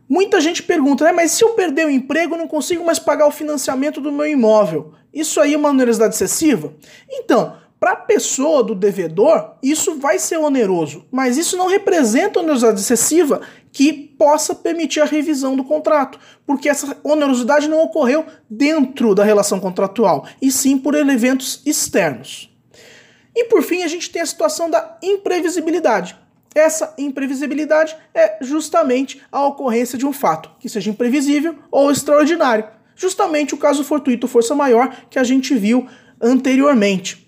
Muita 0.09 0.39
gente 0.39 0.63
pergunta, 0.63 1.03
né, 1.03 1.11
mas 1.11 1.31
se 1.31 1.43
eu 1.43 1.49
perder 1.49 1.85
o 1.85 1.89
emprego, 1.89 2.35
eu 2.35 2.37
não 2.37 2.47
consigo 2.47 2.85
mais 2.85 2.97
pagar 2.97 3.27
o 3.27 3.31
financiamento 3.31 3.99
do 3.99 4.11
meu 4.11 4.25
imóvel. 4.25 4.93
Isso 5.13 5.41
aí 5.41 5.53
é 5.53 5.57
uma 5.57 5.69
onerosidade 5.69 6.15
excessiva? 6.15 6.73
Então, 7.09 7.57
para 7.79 7.91
a 7.91 7.95
pessoa 7.95 8.63
do 8.63 8.73
devedor, 8.73 9.55
isso 9.61 9.99
vai 9.99 10.17
ser 10.17 10.37
oneroso, 10.37 11.05
mas 11.11 11.37
isso 11.37 11.55
não 11.57 11.67
representa 11.67 12.39
onerosidade 12.39 12.79
excessiva 12.79 13.41
que 13.71 13.93
possa 13.93 14.55
permitir 14.55 15.01
a 15.01 15.05
revisão 15.05 15.55
do 15.55 15.63
contrato, 15.63 16.17
porque 16.45 16.69
essa 16.69 16.97
onerosidade 17.03 17.67
não 17.67 17.83
ocorreu 17.83 18.25
dentro 18.49 19.13
da 19.13 19.23
relação 19.23 19.59
contratual, 19.59 20.25
e 20.41 20.51
sim 20.51 20.77
por 20.77 20.95
eventos 20.95 21.61
externos. 21.65 22.49
E 23.35 23.43
por 23.43 23.61
fim, 23.61 23.83
a 23.83 23.87
gente 23.87 24.09
tem 24.09 24.23
a 24.23 24.25
situação 24.25 24.67
da 24.67 24.97
imprevisibilidade. 25.03 26.17
Essa 26.53 26.93
imprevisibilidade 26.97 27.95
é 28.13 28.37
justamente 28.41 29.21
a 29.31 29.45
ocorrência 29.45 29.97
de 29.97 30.05
um 30.05 30.13
fato 30.13 30.49
que 30.59 30.69
seja 30.69 30.89
imprevisível 30.89 31.55
ou 31.69 31.91
extraordinário. 31.91 32.65
Justamente 32.95 33.53
o 33.53 33.57
caso 33.57 33.83
fortuito 33.83 34.27
força 34.27 34.55
maior 34.55 35.05
que 35.09 35.19
a 35.19 35.23
gente 35.23 35.55
viu 35.55 35.87
anteriormente. 36.19 37.27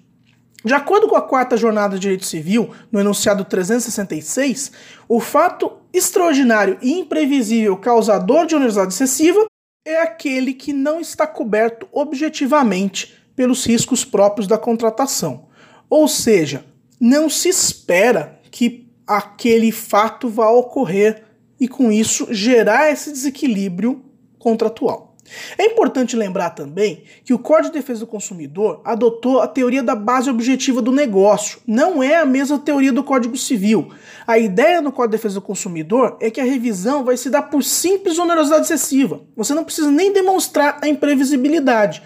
De 0.65 0.73
acordo 0.73 1.07
com 1.07 1.15
a 1.15 1.21
quarta 1.21 1.55
jornada 1.55 1.95
de 1.95 2.01
direito 2.01 2.25
civil, 2.25 2.71
no 2.91 2.99
enunciado 2.99 3.45
366, 3.45 4.71
o 5.07 5.19
fato 5.19 5.71
extraordinário 5.93 6.77
e 6.81 6.91
imprevisível 6.91 7.77
causador 7.77 8.45
de 8.45 8.55
onerosidade 8.55 8.93
excessiva 8.93 9.45
é 9.85 10.01
aquele 10.01 10.53
que 10.53 10.73
não 10.73 10.99
está 10.99 11.25
coberto 11.25 11.87
objetivamente 11.91 13.15
pelos 13.35 13.65
riscos 13.65 14.03
próprios 14.03 14.47
da 14.47 14.57
contratação. 14.57 15.47
Ou 15.89 16.09
seja, 16.09 16.65
não 16.99 17.29
se 17.29 17.47
espera 17.47 18.37
que 18.51 18.88
aquele 19.09 19.71
fato 19.71 20.29
vá 20.29 20.49
ocorrer 20.51 21.23
e 21.59 21.67
com 21.67 21.91
isso 21.91 22.27
gerar 22.29 22.91
esse 22.91 23.11
desequilíbrio 23.11 24.05
contratual. 24.37 25.15
É 25.57 25.65
importante 25.65 26.15
lembrar 26.15 26.51
também 26.51 27.03
que 27.23 27.33
o 27.33 27.39
Código 27.39 27.73
de 27.73 27.79
Defesa 27.79 28.01
do 28.01 28.07
Consumidor 28.07 28.81
adotou 28.85 29.41
a 29.41 29.47
teoria 29.47 29.81
da 29.81 29.95
base 29.95 30.29
objetiva 30.29 30.81
do 30.81 30.91
negócio. 30.91 31.59
Não 31.65 32.03
é 32.03 32.17
a 32.17 32.25
mesma 32.25 32.59
teoria 32.59 32.91
do 32.91 33.03
Código 33.03 33.35
Civil. 33.35 33.91
A 34.27 34.37
ideia 34.37 34.81
no 34.81 34.91
Código 34.91 35.11
de 35.11 35.17
Defesa 35.17 35.35
do 35.35 35.45
Consumidor 35.45 36.17
é 36.19 36.29
que 36.29 36.41
a 36.41 36.45
revisão 36.45 37.03
vai 37.03 37.17
se 37.17 37.29
dar 37.29 37.43
por 37.43 37.63
simples 37.63 38.17
onerosidade 38.17 38.65
excessiva. 38.65 39.21
Você 39.35 39.53
não 39.53 39.63
precisa 39.63 39.89
nem 39.89 40.13
demonstrar 40.13 40.79
a 40.81 40.87
imprevisibilidade. 40.87 42.01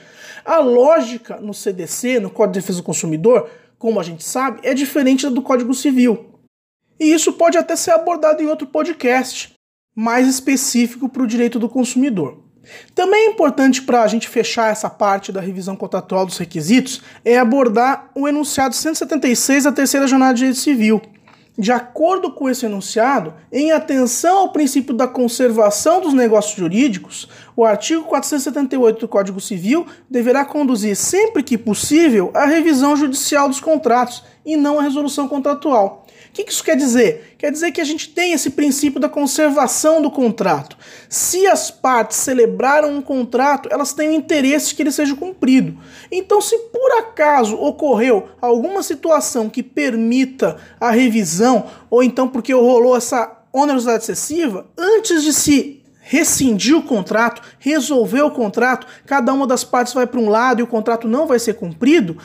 A 0.46 0.60
lógica 0.60 1.38
no 1.38 1.54
CDC, 1.54 2.20
no 2.20 2.30
Código 2.30 2.54
de 2.54 2.60
Defesa 2.60 2.80
do 2.80 2.86
Consumidor, 2.86 3.50
como 3.78 4.00
a 4.00 4.04
gente 4.04 4.24
sabe, 4.24 4.60
é 4.64 4.74
diferente 4.74 5.24
da 5.24 5.30
do 5.30 5.42
Código 5.42 5.74
Civil. 5.74 6.33
E 7.04 7.12
isso 7.12 7.34
pode 7.34 7.58
até 7.58 7.76
ser 7.76 7.92
abordado 7.92 8.42
em 8.42 8.48
outro 8.48 8.66
podcast, 8.66 9.54
mais 9.94 10.26
específico 10.26 11.10
para 11.10 11.22
o 11.22 11.28
direito 11.28 11.60
do 11.60 11.68
consumidor. 11.68 12.42
Também 12.96 13.28
é 13.28 13.30
importante 13.30 13.82
para 13.82 14.04
a 14.04 14.08
gente 14.08 14.30
fechar 14.30 14.72
essa 14.72 14.90
parte 14.90 15.30
da 15.30 15.42
revisão 15.42 15.76
contratual 15.76 16.26
dos 16.26 16.38
requisitos 16.38 17.02
é 17.26 17.38
abordar 17.38 18.10
o 18.16 18.26
enunciado 18.26 18.74
176 18.74 19.66
da 19.66 19.74
terceira 19.74 20.08
jornada 20.08 20.34
de 20.34 20.40
direito 20.40 20.60
civil. 20.60 21.02
De 21.58 21.74
acordo 21.74 22.32
com 22.32 22.50
esse 22.50 22.66
enunciado, 22.66 23.34
em 23.52 23.74
atenção 23.74 24.38
ao 24.38 24.54
princípio 24.54 24.94
da 24.94 25.06
conservação 25.06 26.00
dos 26.00 26.14
negócios 26.14 26.56
jurídicos, 26.56 27.28
o 27.54 27.66
artigo 27.66 28.06
478 28.06 29.02
do 29.02 29.08
Código 29.10 29.42
Civil 29.42 29.86
deverá 30.10 30.46
conduzir, 30.46 30.96
sempre 30.96 31.44
que 31.44 31.58
possível, 31.58 32.32
a 32.34 32.46
revisão 32.46 32.96
judicial 32.96 33.50
dos 33.50 33.60
contratos 33.60 34.24
e 34.46 34.58
não 34.58 34.80
a 34.80 34.84
resolução 34.84 35.28
contratual. 35.28 36.06
O 36.30 36.34
que 36.34 36.50
isso 36.50 36.64
quer 36.64 36.76
dizer? 36.76 37.36
Quer 37.38 37.52
dizer 37.52 37.72
que 37.72 37.80
a 37.80 37.84
gente 37.84 38.10
tem 38.10 38.34
esse 38.34 38.50
princípio 38.50 39.00
da 39.00 39.08
conservação 39.08 40.02
do 40.02 40.10
contrato. 40.10 40.76
Se 41.08 41.46
as 41.46 41.70
partes 41.70 42.18
celebraram 42.18 42.92
um 42.92 43.02
contrato, 43.02 43.70
elas 43.72 43.94
têm 43.94 44.10
o 44.10 44.14
interesse 44.14 44.74
que 44.74 44.82
ele 44.82 44.92
seja 44.92 45.16
cumprido. 45.16 45.78
Então, 46.12 46.42
se 46.42 46.58
por 46.58 46.92
acaso 46.98 47.56
ocorreu 47.56 48.30
alguma 48.42 48.82
situação 48.82 49.50
que 49.50 49.62
permita 49.62 50.58
a 50.80 50.90
revisão, 50.90 51.68
ou 51.90 52.02
então 52.02 52.28
porque 52.28 52.54
rolou 52.54 52.98
essa 52.98 53.44
onerosidade 53.54 54.04
excessiva, 54.04 54.66
antes 54.76 55.24
de 55.24 55.32
se 55.32 55.84
rescindir 56.06 56.76
o 56.76 56.84
contrato, 56.84 57.42
resolver 57.60 58.22
o 58.22 58.32
contrato, 58.32 58.86
cada 59.06 59.32
uma 59.34 59.48
das 59.48 59.64
partes 59.64 59.94
vai 59.94 60.06
para 60.06 60.20
um 60.20 60.30
lado 60.30 60.60
e 60.60 60.64
o 60.64 60.68
contrato 60.68 61.08
não 61.08 61.26
vai 61.26 61.40
ser 61.40 61.54
cumprido, 61.54 62.18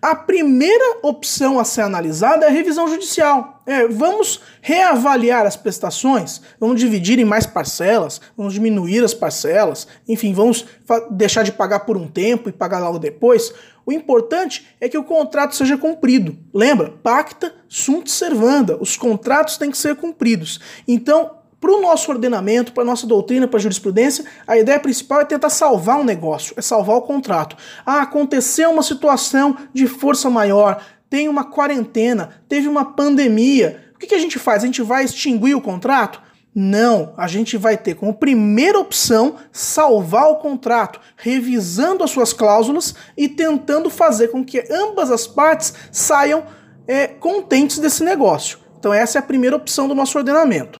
a 0.00 0.14
primeira 0.14 0.98
opção 1.02 1.58
a 1.58 1.64
ser 1.64 1.82
analisada 1.82 2.44
é 2.44 2.48
a 2.48 2.52
revisão 2.52 2.88
judicial. 2.88 3.62
É, 3.66 3.86
vamos 3.86 4.40
reavaliar 4.62 5.44
as 5.44 5.56
prestações, 5.56 6.40
vamos 6.58 6.80
dividir 6.80 7.18
em 7.18 7.24
mais 7.24 7.46
parcelas, 7.46 8.20
vamos 8.36 8.54
diminuir 8.54 9.04
as 9.04 9.12
parcelas, 9.12 9.86
enfim, 10.08 10.32
vamos 10.32 10.64
deixar 11.10 11.42
de 11.42 11.52
pagar 11.52 11.80
por 11.80 11.96
um 11.96 12.06
tempo 12.06 12.48
e 12.48 12.52
pagar 12.52 12.78
logo 12.78 12.98
depois. 12.98 13.52
O 13.84 13.92
importante 13.92 14.66
é 14.80 14.88
que 14.88 14.98
o 14.98 15.04
contrato 15.04 15.56
seja 15.56 15.78
cumprido. 15.78 16.36
Lembra? 16.52 16.90
Pacta 17.02 17.54
sunt 17.68 18.10
servanda. 18.10 18.76
Os 18.78 18.96
contratos 18.96 19.56
têm 19.56 19.70
que 19.70 19.78
ser 19.78 19.96
cumpridos. 19.96 20.60
Então, 20.86 21.37
para 21.60 21.72
o 21.72 21.80
nosso 21.80 22.10
ordenamento, 22.10 22.72
para 22.72 22.82
a 22.82 22.86
nossa 22.86 23.06
doutrina, 23.06 23.48
para 23.48 23.58
a 23.58 23.62
jurisprudência, 23.62 24.24
a 24.46 24.56
ideia 24.56 24.78
principal 24.78 25.20
é 25.20 25.24
tentar 25.24 25.50
salvar 25.50 25.98
um 25.98 26.04
negócio, 26.04 26.54
é 26.56 26.62
salvar 26.62 26.96
o 26.96 27.02
contrato. 27.02 27.56
Ah, 27.84 28.02
aconteceu 28.02 28.70
uma 28.70 28.82
situação 28.82 29.56
de 29.72 29.86
força 29.86 30.30
maior, 30.30 30.80
tem 31.10 31.28
uma 31.28 31.44
quarentena, 31.44 32.40
teve 32.48 32.68
uma 32.68 32.84
pandemia. 32.84 33.84
O 33.94 33.98
que, 33.98 34.14
a 34.14 34.18
gente 34.18 34.38
faz? 34.38 34.62
A 34.62 34.66
gente 34.66 34.82
vai 34.82 35.04
extinguir 35.04 35.56
o 35.56 35.60
contrato? 35.60 36.22
Não, 36.54 37.12
a 37.16 37.26
gente 37.26 37.56
vai 37.56 37.76
ter 37.76 37.94
como 37.94 38.14
primeira 38.14 38.78
opção 38.78 39.36
salvar 39.52 40.28
o 40.28 40.36
contrato, 40.36 41.00
revisando 41.16 42.02
as 42.02 42.10
suas 42.10 42.32
cláusulas 42.32 42.94
e 43.16 43.28
tentando 43.28 43.90
fazer 43.90 44.28
com 44.28 44.44
que 44.44 44.64
ambas 44.70 45.10
as 45.10 45.26
partes 45.26 45.74
saiam 45.92 46.44
é, 46.86 47.06
contentes 47.06 47.78
desse 47.78 48.02
negócio. 48.02 48.58
Então, 48.78 48.94
essa 48.94 49.18
é 49.18 49.20
a 49.20 49.22
primeira 49.22 49.56
opção 49.56 49.88
do 49.88 49.94
nosso 49.94 50.16
ordenamento. 50.16 50.77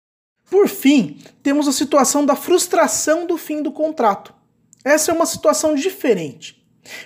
Por 0.50 0.68
fim, 0.68 1.18
temos 1.42 1.68
a 1.68 1.72
situação 1.72 2.24
da 2.24 2.34
frustração 2.34 3.26
do 3.26 3.36
fim 3.36 3.62
do 3.62 3.70
contrato. 3.70 4.34
Essa 4.84 5.10
é 5.10 5.14
uma 5.14 5.26
situação 5.26 5.74
diferente. 5.74 6.58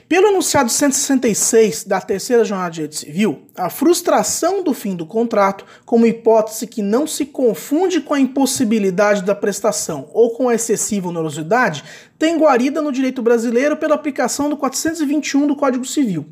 Pelo 0.09 0.29
enunciado 0.29 0.71
166 0.71 1.85
da 1.85 2.01
terceira 2.01 2.45
jornada 2.45 2.71
de 2.71 2.75
direito 2.77 2.95
civil, 2.95 3.49
a 3.57 3.69
frustração 3.69 4.63
do 4.63 4.73
fim 4.73 4.95
do 4.95 5.05
contrato, 5.05 5.65
como 5.85 6.07
hipótese 6.07 6.67
que 6.67 6.83
não 6.83 7.07
se 7.07 7.27
confunde 7.27 8.01
com 8.01 8.15
a 8.15 8.21
impossibilidade 8.21 9.23
da 9.25 9.35
prestação 9.35 10.09
ou 10.13 10.31
com 10.31 10.49
a 10.49 10.55
excessiva 10.55 11.09
onerosidade, 11.09 11.83
tem 12.19 12.39
guarida 12.39 12.81
no 12.81 12.93
direito 12.93 13.23
brasileiro 13.23 13.77
pela 13.77 13.97
aplicação 13.97 14.49
do 14.49 14.57
421 14.57 15.49
do 15.49 15.57
Código 15.57 15.85
Civil. 15.85 16.27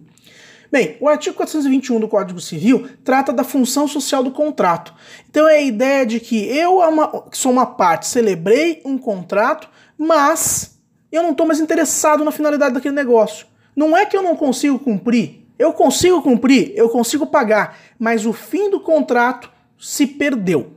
Bem, 0.71 0.97
o 1.01 1.09
artigo 1.09 1.35
421 1.35 1.99
do 1.99 2.07
Código 2.07 2.41
Civil 2.41 2.89
trata 3.03 3.33
da 3.33 3.43
função 3.43 3.89
social 3.89 4.23
do 4.23 4.31
contrato. 4.31 4.95
Então 5.29 5.49
é 5.49 5.57
a 5.57 5.63
ideia 5.63 6.07
de 6.07 6.21
que 6.21 6.47
eu, 6.47 6.79
que 7.29 7.37
sou 7.37 7.51
uma 7.51 7.67
parte, 7.67 8.07
celebrei 8.07 8.81
um 8.85 8.97
contrato, 8.97 9.69
mas 9.99 10.79
eu 11.11 11.25
não 11.25 11.33
estou 11.33 11.45
mais 11.45 11.59
interessado 11.59 12.25
na 12.25 12.31
finalidade 12.31 12.75
daquele 12.75 12.95
negócio. 12.95 13.47
Não 13.75 13.97
é 13.97 14.07
que 14.07 14.17
eu 14.17 14.23
não 14.23 14.37
consigo 14.37 14.79
cumprir. 14.79 15.41
Eu 15.59 15.73
consigo 15.73 16.23
cumprir, 16.23 16.73
eu 16.77 16.89
consigo 16.89 17.27
pagar, 17.27 17.77
mas 17.99 18.25
o 18.25 18.33
fim 18.33 18.71
do 18.71 18.81
contrato 18.81 19.51
se 19.79 20.07
perdeu. 20.07 20.73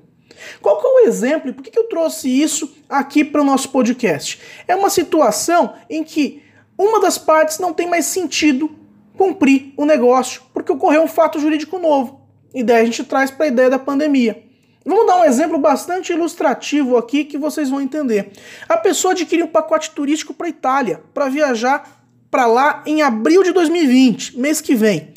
Qual 0.60 0.82
que 0.82 0.88
é 0.88 0.90
o 0.90 1.08
exemplo 1.08 1.50
e 1.50 1.54
por 1.54 1.64
que, 1.64 1.72
que 1.72 1.80
eu 1.80 1.88
trouxe 1.88 2.28
isso 2.28 2.76
aqui 2.90 3.24
para 3.24 3.42
o 3.42 3.46
nosso 3.46 3.70
podcast? 3.70 4.42
É 4.68 4.76
uma 4.76 4.90
situação 4.90 5.74
em 5.90 6.04
que 6.04 6.42
uma 6.78 7.00
das 7.00 7.18
partes 7.18 7.60
não 7.60 7.72
tem 7.72 7.88
mais 7.88 8.08
sentido 8.08 8.83
cumprir 9.18 9.74
o 9.78 9.86
negócio, 9.86 10.42
porque 10.54 10.72
ocorreu 10.72 11.04
um 11.04 11.08
fato 11.08 11.40
jurídico 11.40 11.80
novo. 11.80 12.22
E 12.54 12.64
daí 12.64 12.82
a 12.84 12.86
gente 12.86 13.04
traz 13.04 13.32
para 13.32 13.46
a 13.46 13.50
ideia 13.50 13.70
da 13.70 13.80
pandemia. 13.80 14.44
Vamos 14.86 15.08
dar 15.08 15.22
um 15.22 15.24
exemplo 15.24 15.58
bastante 15.58 16.12
ilustrativo 16.12 16.98
aqui 16.98 17.24
que 17.24 17.38
vocês 17.38 17.70
vão 17.70 17.80
entender. 17.80 18.32
A 18.68 18.76
pessoa 18.76 19.14
adquiriu 19.14 19.46
um 19.46 19.50
pacote 19.50 19.92
turístico 19.92 20.34
para 20.34 20.50
Itália, 20.50 21.02
para 21.14 21.30
viajar 21.30 22.04
para 22.30 22.46
lá 22.46 22.84
em 22.86 23.02
abril 23.02 23.44
de 23.44 23.52
2020, 23.52 24.40
mês 24.40 24.60
que 24.60 24.76
vem. 24.76 25.14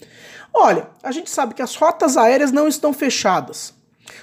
Olha, 0.53 0.89
a 1.03 1.11
gente 1.11 1.29
sabe 1.31 1.55
que 1.55 1.63
as 1.63 1.75
rotas 1.75 2.17
aéreas 2.17 2.53
não 2.53 2.69
estão 2.69 2.93
fechadas. 2.93 3.75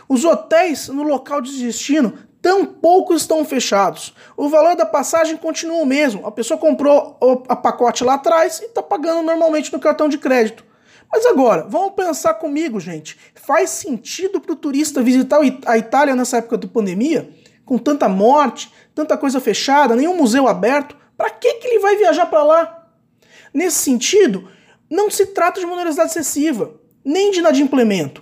Os 0.07 0.23
hotéis 0.23 0.87
no 0.87 1.03
local 1.03 1.41
de 1.41 1.57
destino 1.59 2.13
tão 2.43 2.65
poucos 2.65 3.21
estão 3.21 3.45
fechados. 3.45 4.13
O 4.35 4.49
valor 4.49 4.75
da 4.75 4.85
passagem 4.85 5.37
continua 5.37 5.77
o 5.77 5.85
mesmo. 5.85 6.27
A 6.27 6.31
pessoa 6.31 6.59
comprou 6.59 7.17
a 7.47 7.55
pacote 7.55 8.03
lá 8.03 8.15
atrás 8.15 8.59
e 8.59 8.65
está 8.65 8.83
pagando 8.83 9.21
normalmente 9.21 9.71
no 9.71 9.79
cartão 9.79 10.09
de 10.09 10.17
crédito. 10.17 10.65
Mas 11.09 11.25
agora, 11.25 11.65
vamos 11.69 11.93
pensar 11.93 12.33
comigo, 12.33 12.81
gente. 12.81 13.17
Faz 13.33 13.69
sentido 13.69 14.41
para 14.41 14.51
o 14.51 14.57
turista 14.57 15.01
visitar 15.01 15.39
a 15.65 15.77
Itália 15.77 16.15
nessa 16.15 16.37
época 16.37 16.57
da 16.57 16.67
pandemia? 16.67 17.29
Com 17.63 17.77
tanta 17.77 18.09
morte, 18.09 18.73
tanta 18.93 19.17
coisa 19.17 19.39
fechada, 19.39 19.95
nenhum 19.95 20.17
museu 20.17 20.45
aberto? 20.45 20.97
Para 21.15 21.29
que, 21.29 21.53
que 21.53 21.67
ele 21.67 21.79
vai 21.79 21.95
viajar 21.95 22.25
para 22.25 22.43
lá? 22.43 22.89
Nesse 23.53 23.77
sentido, 23.77 24.49
não 24.89 25.09
se 25.09 25.27
trata 25.27 25.61
de 25.61 25.65
onerosidade 25.65 26.09
excessiva, 26.09 26.73
nem 27.05 27.31
de 27.31 27.39
inadimplemento. 27.39 28.21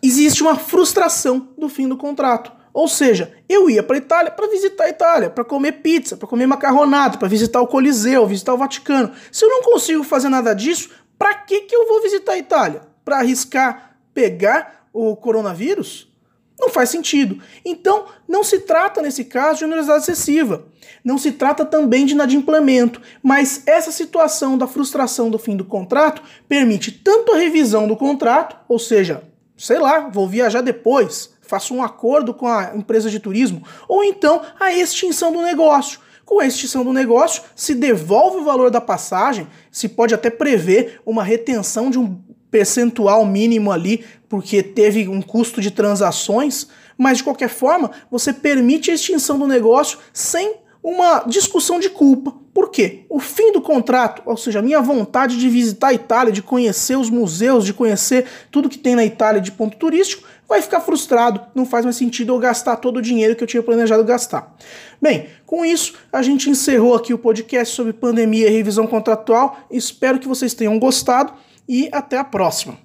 Existe 0.00 0.44
uma 0.44 0.54
frustração 0.54 1.48
do 1.58 1.68
fim 1.68 1.88
do 1.88 1.96
contrato 1.96 2.59
Ou 2.72 2.86
seja, 2.88 3.32
eu 3.48 3.68
ia 3.68 3.82
para 3.82 3.96
a 3.96 3.98
Itália 3.98 4.30
para 4.30 4.48
visitar 4.48 4.84
a 4.84 4.88
Itália, 4.88 5.30
para 5.30 5.44
comer 5.44 5.72
pizza, 5.72 6.16
para 6.16 6.28
comer 6.28 6.46
macarronado, 6.46 7.18
para 7.18 7.28
visitar 7.28 7.60
o 7.60 7.66
Coliseu, 7.66 8.26
visitar 8.26 8.54
o 8.54 8.58
Vaticano. 8.58 9.12
Se 9.32 9.44
eu 9.44 9.48
não 9.48 9.62
consigo 9.62 10.04
fazer 10.04 10.28
nada 10.28 10.54
disso, 10.54 10.90
para 11.18 11.34
que, 11.34 11.62
que 11.62 11.74
eu 11.74 11.86
vou 11.86 12.02
visitar 12.02 12.32
a 12.32 12.38
Itália? 12.38 12.82
Para 13.04 13.18
arriscar 13.18 13.96
pegar 14.14 14.86
o 14.92 15.16
coronavírus? 15.16 16.08
Não 16.60 16.68
faz 16.68 16.90
sentido. 16.90 17.42
Então, 17.64 18.04
não 18.28 18.44
se 18.44 18.60
trata, 18.60 19.00
nesse 19.00 19.24
caso, 19.24 19.60
de 19.60 19.64
onerosidade 19.64 20.02
excessiva. 20.02 20.66
Não 21.02 21.16
se 21.16 21.32
trata 21.32 21.64
também 21.64 22.04
de 22.04 22.12
inadimplemento. 22.12 23.00
Mas 23.22 23.62
essa 23.66 23.90
situação 23.90 24.58
da 24.58 24.66
frustração 24.66 25.30
do 25.30 25.38
fim 25.38 25.56
do 25.56 25.64
contrato 25.64 26.22
permite 26.46 26.92
tanto 26.92 27.32
a 27.32 27.38
revisão 27.38 27.88
do 27.88 27.96
contrato, 27.96 28.56
ou 28.68 28.78
seja, 28.78 29.22
sei 29.56 29.78
lá, 29.78 30.00
vou 30.08 30.28
viajar 30.28 30.60
depois, 30.60 31.30
faço 31.50 31.74
um 31.74 31.82
acordo 31.82 32.32
com 32.32 32.46
a 32.46 32.76
empresa 32.76 33.10
de 33.10 33.18
turismo, 33.18 33.64
ou 33.88 34.04
então 34.04 34.40
a 34.58 34.72
extinção 34.72 35.32
do 35.32 35.42
negócio. 35.42 35.98
Com 36.24 36.38
a 36.38 36.46
extinção 36.46 36.84
do 36.84 36.92
negócio, 36.92 37.42
se 37.56 37.74
devolve 37.74 38.36
o 38.36 38.44
valor 38.44 38.70
da 38.70 38.80
passagem, 38.80 39.48
se 39.68 39.88
pode 39.88 40.14
até 40.14 40.30
prever 40.30 41.00
uma 41.04 41.24
retenção 41.24 41.90
de 41.90 41.98
um 41.98 42.22
percentual 42.52 43.26
mínimo 43.26 43.72
ali, 43.72 44.04
porque 44.28 44.62
teve 44.62 45.08
um 45.08 45.20
custo 45.20 45.60
de 45.60 45.72
transações, 45.72 46.68
mas 46.96 47.18
de 47.18 47.24
qualquer 47.24 47.48
forma, 47.48 47.90
você 48.08 48.32
permite 48.32 48.92
a 48.92 48.94
extinção 48.94 49.36
do 49.36 49.46
negócio 49.46 49.98
sem 50.12 50.54
uma 50.80 51.24
discussão 51.26 51.80
de 51.80 51.90
culpa. 51.90 52.32
Por 52.52 52.70
quê? 52.70 53.04
O 53.08 53.20
fim 53.20 53.52
do 53.52 53.60
contrato, 53.60 54.22
ou 54.26 54.36
seja, 54.36 54.58
a 54.58 54.62
minha 54.62 54.80
vontade 54.80 55.38
de 55.38 55.48
visitar 55.48 55.88
a 55.88 55.94
Itália, 55.94 56.32
de 56.32 56.42
conhecer 56.42 56.96
os 56.96 57.08
museus, 57.08 57.64
de 57.64 57.72
conhecer 57.72 58.26
tudo 58.50 58.68
que 58.68 58.78
tem 58.78 58.96
na 58.96 59.04
Itália 59.04 59.40
de 59.40 59.52
ponto 59.52 59.76
turístico, 59.76 60.26
vai 60.48 60.60
ficar 60.60 60.80
frustrado. 60.80 61.40
Não 61.54 61.64
faz 61.64 61.84
mais 61.84 61.96
sentido 61.96 62.32
eu 62.32 62.38
gastar 62.38 62.76
todo 62.76 62.96
o 62.96 63.02
dinheiro 63.02 63.36
que 63.36 63.44
eu 63.44 63.46
tinha 63.46 63.62
planejado 63.62 64.02
gastar. 64.02 64.56
Bem, 65.00 65.28
com 65.46 65.64
isso, 65.64 65.94
a 66.12 66.22
gente 66.22 66.50
encerrou 66.50 66.94
aqui 66.94 67.14
o 67.14 67.18
podcast 67.18 67.74
sobre 67.74 67.92
pandemia 67.92 68.48
e 68.48 68.50
revisão 68.50 68.86
contratual. 68.86 69.58
Espero 69.70 70.18
que 70.18 70.26
vocês 70.26 70.52
tenham 70.52 70.76
gostado 70.78 71.32
e 71.68 71.88
até 71.92 72.18
a 72.18 72.24
próxima. 72.24 72.76